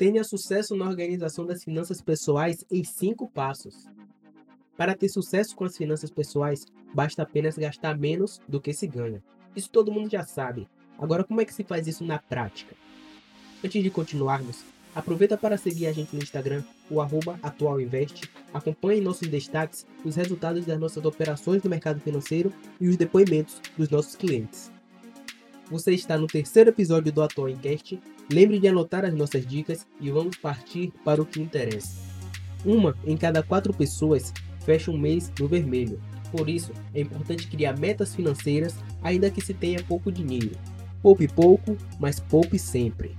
[0.00, 3.86] Tenha sucesso na organização das finanças pessoais em cinco passos.
[4.74, 9.22] Para ter sucesso com as finanças pessoais, basta apenas gastar menos do que se ganha.
[9.54, 10.66] Isso todo mundo já sabe.
[10.98, 12.74] Agora, como é que se faz isso na prática?
[13.62, 18.22] Antes de continuarmos, aproveita para seguir a gente no Instagram, o atualinvest,
[18.54, 23.90] acompanhe nossos destaques, os resultados das nossas operações no mercado financeiro e os depoimentos dos
[23.90, 24.72] nossos clientes.
[25.70, 28.00] Você está no terceiro episódio do Atual Invest.
[28.32, 31.98] Lembre de anotar as nossas dicas e vamos partir para o que interessa.
[32.64, 34.32] Uma em cada quatro pessoas
[34.64, 36.00] fecha um mês no vermelho.
[36.30, 40.52] Por isso, é importante criar metas financeiras, ainda que se tenha pouco dinheiro.
[41.02, 43.16] Poupe pouco, mas poupe sempre.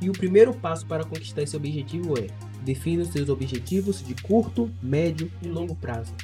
[0.00, 2.28] E o primeiro passo para conquistar esse objetivo é
[2.64, 6.14] defina os seus objetivos de curto, médio e longo prazo.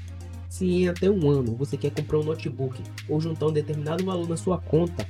[0.49, 4.27] Se em até um ano você quer comprar um notebook ou juntar um determinado valor
[4.27, 5.07] na sua conta,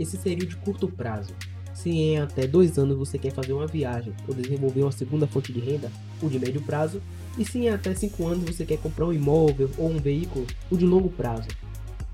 [0.00, 1.34] esse seria o de curto prazo.
[1.76, 5.52] Se em até dois anos você quer fazer uma viagem ou desenvolver uma segunda fonte
[5.52, 7.02] de renda, o de médio prazo.
[7.36, 10.76] E se em até cinco anos você quer comprar um imóvel ou um veículo, o
[10.76, 11.48] de longo prazo.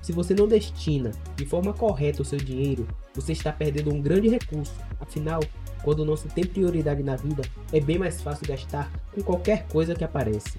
[0.01, 4.27] Se você não destina de forma correta o seu dinheiro, você está perdendo um grande
[4.27, 4.73] recurso.
[4.99, 5.39] Afinal,
[5.81, 9.95] quando não se tem prioridade na vida, é bem mais fácil gastar com qualquer coisa
[9.95, 10.57] que aparece.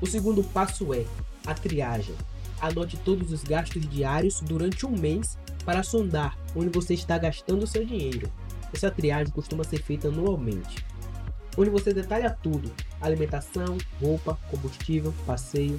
[0.00, 1.04] O segundo passo é
[1.46, 2.14] a triagem.
[2.62, 7.84] Anote todos os gastos diários durante um mês para sondar onde você está gastando seu
[7.84, 8.30] dinheiro.
[8.72, 10.84] Essa triagem costuma ser feita anualmente,
[11.56, 15.78] onde você detalha tudo: alimentação, roupa, combustível, passeio,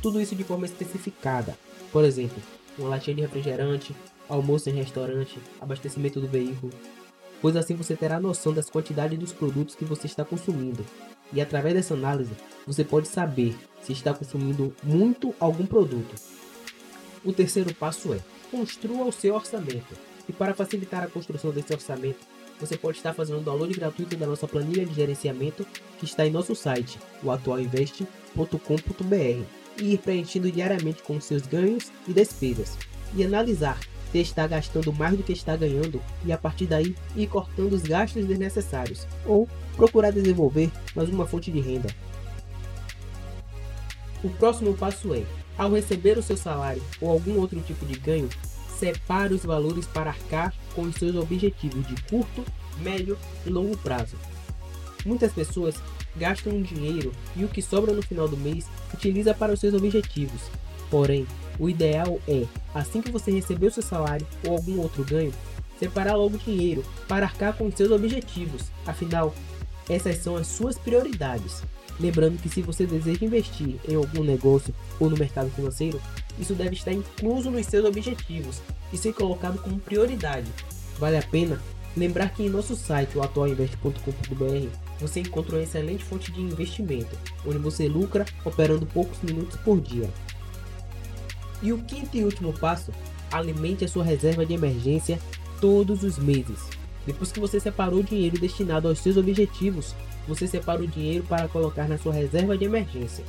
[0.00, 1.56] tudo isso de forma especificada.
[1.92, 2.40] Por exemplo,
[2.78, 3.94] uma latinha de refrigerante,
[4.28, 6.72] almoço em restaurante, abastecimento do veículo.
[7.40, 10.84] Pois assim você terá noção das quantidades dos produtos que você está consumindo.
[11.32, 12.30] E através dessa análise,
[12.66, 16.14] você pode saber se está consumindo muito algum produto.
[17.24, 19.94] O terceiro passo é construa o seu orçamento.
[20.28, 22.20] E para facilitar a construção desse orçamento,
[22.58, 25.66] você pode estar fazendo um download gratuito da nossa planilha de gerenciamento
[25.98, 29.44] que está em nosso site, o atualinvest.com.br,
[29.78, 32.78] e ir preenchendo diariamente com seus ganhos e despesas,
[33.14, 33.78] e analisar
[34.10, 37.82] se está gastando mais do que está ganhando e a partir daí ir cortando os
[37.82, 41.88] gastos desnecessários, ou procurar desenvolver mais uma fonte de renda.
[44.24, 45.24] O próximo passo é
[45.56, 48.28] ao receber o seu salário ou algum outro tipo de ganho,
[48.78, 52.44] separe os valores para arcar com os seus objetivos de curto,
[52.78, 54.16] médio e longo prazo.
[55.04, 55.76] Muitas pessoas
[56.16, 60.42] gastam dinheiro e o que sobra no final do mês utiliza para os seus objetivos.
[60.90, 61.26] Porém,
[61.58, 65.32] o ideal é, assim que você receber o seu salário ou algum outro ganho,
[65.78, 68.62] separar logo dinheiro para arcar com os seus objetivos.
[68.86, 69.34] Afinal,
[69.88, 71.62] essas são as suas prioridades.
[71.98, 76.00] Lembrando que se você deseja investir em algum negócio ou no mercado financeiro,
[76.38, 78.60] isso deve estar incluso nos seus objetivos
[78.92, 80.50] e ser colocado como prioridade.
[80.98, 81.60] Vale a pena
[81.96, 84.68] lembrar que em nosso site, o atualinvest.com.br,
[85.00, 87.16] você encontra uma excelente fonte de investimento,
[87.46, 90.10] onde você lucra operando poucos minutos por dia.
[91.62, 92.92] E o quinto e último passo,
[93.32, 95.18] alimente a sua reserva de emergência
[95.60, 96.58] todos os meses.
[97.06, 99.94] Depois que você separou o dinheiro destinado aos seus objetivos,
[100.26, 103.24] você separa o dinheiro para colocar na sua reserva de emergência.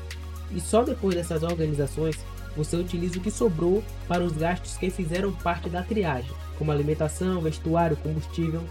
[0.52, 2.18] E só depois dessas organizações,
[2.56, 7.40] você utiliza o que sobrou para os gastos que fizeram parte da triagem, como alimentação,
[7.40, 8.64] vestuário, combustível.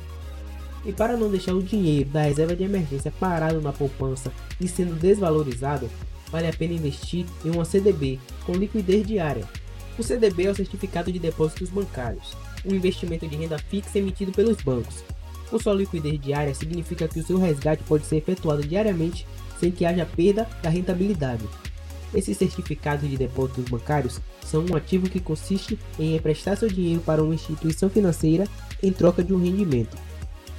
[0.84, 4.98] E para não deixar o dinheiro da reserva de emergência parado na poupança e sendo
[4.98, 5.88] desvalorizado,
[6.30, 9.44] vale a pena investir em uma CDB com liquidez diária.
[9.98, 14.56] O CDB é o Certificado de Depósitos Bancários, um investimento de renda fixa emitido pelos
[14.62, 15.04] bancos,
[15.50, 19.26] com sua liquidez diária significa que o seu resgate pode ser efetuado diariamente
[19.60, 21.44] sem que haja perda da rentabilidade.
[22.12, 27.22] Esses certificados de depósitos bancários são um ativo que consiste em emprestar seu dinheiro para
[27.22, 28.46] uma instituição financeira
[28.82, 29.96] em troca de um rendimento.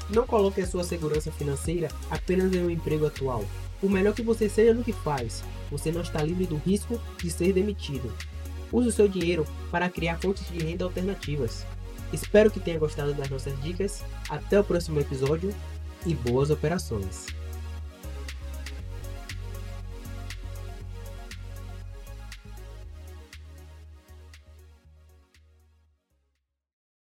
[0.09, 3.43] Não coloque a sua segurança financeira apenas em um emprego atual.
[3.79, 7.29] Por melhor que você seja no que faz, você não está livre do risco de
[7.29, 8.11] ser demitido.
[8.71, 11.65] Use o seu dinheiro para criar fontes de renda alternativas.
[12.13, 14.03] Espero que tenha gostado das nossas dicas.
[14.29, 15.53] Até o próximo episódio
[16.05, 17.27] e boas operações!